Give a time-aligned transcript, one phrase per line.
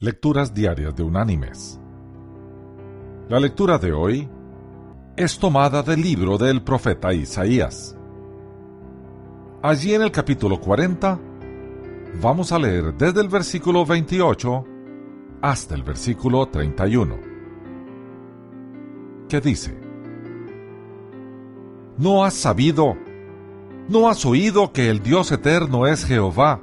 [0.00, 1.80] Lecturas Diarias de Unánimes.
[3.28, 4.28] La lectura de hoy
[5.16, 7.96] es tomada del libro del profeta Isaías.
[9.60, 11.18] Allí en el capítulo 40
[12.22, 14.64] vamos a leer desde el versículo 28
[15.42, 17.16] hasta el versículo 31,
[19.28, 19.76] que dice,
[21.96, 22.96] ¿No has sabido,
[23.88, 26.62] no has oído que el Dios eterno es Jehová,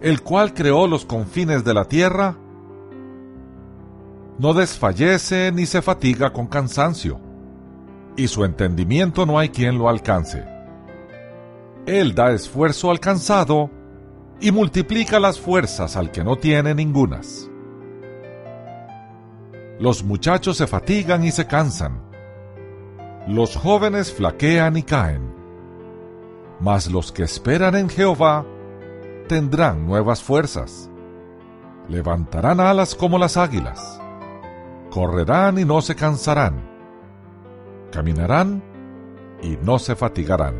[0.00, 2.39] el cual creó los confines de la tierra?
[4.40, 7.20] No desfallece ni se fatiga con cansancio,
[8.16, 10.46] y su entendimiento no hay quien lo alcance.
[11.84, 13.70] Él da esfuerzo al cansado
[14.40, 17.50] y multiplica las fuerzas al que no tiene ningunas.
[19.78, 22.00] Los muchachos se fatigan y se cansan.
[23.28, 25.34] Los jóvenes flaquean y caen.
[26.60, 28.46] Mas los que esperan en Jehová
[29.28, 30.88] tendrán nuevas fuerzas.
[31.90, 34.00] Levantarán alas como las águilas.
[34.90, 36.68] Correrán y no se cansarán.
[37.92, 38.62] Caminarán
[39.42, 40.54] y no se fatigarán.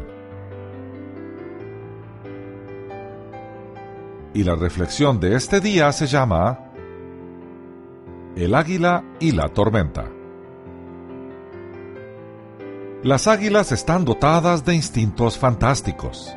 [4.33, 6.73] Y la reflexión de este día se llama
[8.37, 10.05] El águila y la tormenta.
[13.03, 16.37] Las águilas están dotadas de instintos fantásticos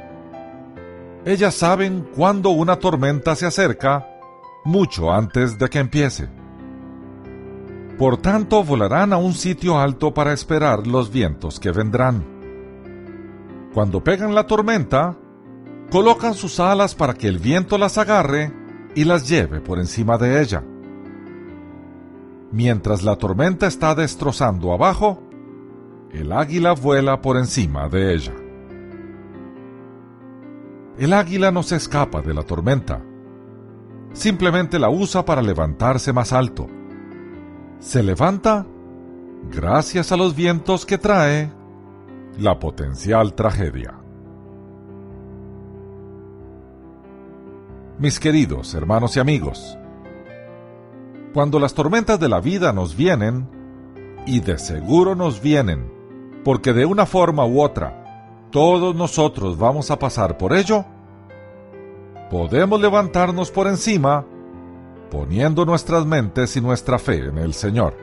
[1.25, 4.05] ellas saben cuándo una tormenta se acerca
[4.65, 6.27] mucho antes de que empiece.
[8.03, 12.21] Por tanto, volarán a un sitio alto para esperar los vientos que vendrán.
[13.73, 15.17] Cuando pegan la tormenta,
[15.89, 18.51] colocan sus alas para que el viento las agarre
[18.93, 20.65] y las lleve por encima de ella.
[22.51, 25.23] Mientras la tormenta está destrozando abajo,
[26.11, 28.33] el águila vuela por encima de ella.
[30.97, 33.01] El águila no se escapa de la tormenta.
[34.11, 36.67] Simplemente la usa para levantarse más alto.
[37.83, 38.65] Se levanta
[39.51, 41.51] gracias a los vientos que trae
[42.39, 43.93] la potencial tragedia.
[47.99, 49.77] Mis queridos hermanos y amigos,
[51.33, 53.49] cuando las tormentas de la vida nos vienen,
[54.25, 55.91] y de seguro nos vienen,
[56.45, 60.85] porque de una forma u otra todos nosotros vamos a pasar por ello,
[62.31, 64.25] podemos levantarnos por encima
[65.13, 67.95] poniendo nuestras mentes y nuestra fe en el Señor.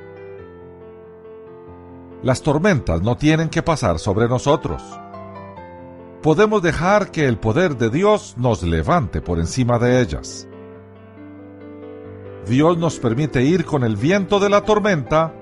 [2.23, 4.81] Las tormentas no tienen que pasar sobre nosotros.
[6.23, 10.47] Podemos dejar que el poder de Dios nos levante por encima de ellas.
[12.47, 15.35] Dios nos permite ir con el viento de la tormenta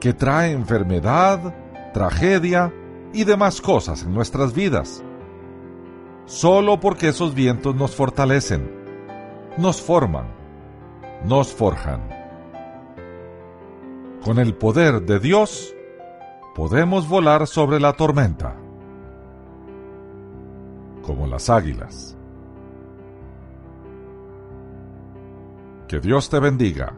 [0.00, 1.54] que trae enfermedad,
[1.92, 2.72] tragedia
[3.12, 5.04] y demás cosas en nuestras vidas.
[6.24, 8.70] Solo porque esos vientos nos fortalecen,
[9.58, 10.39] nos forman,
[11.24, 12.00] nos forjan.
[14.24, 15.74] Con el poder de Dios,
[16.54, 18.56] podemos volar sobre la tormenta,
[21.02, 22.16] como las águilas.
[25.88, 26.94] Que Dios te bendiga